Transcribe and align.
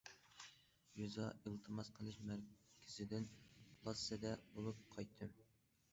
ۋىزا 1.01 1.27
ئىلتىماس 1.49 1.91
قىلىش 1.99 2.17
مەركىزىدىن 2.29 3.29
لاسسىدە 3.89 4.33
بولۇپ 4.57 4.85
قايتتىم. 4.97 5.41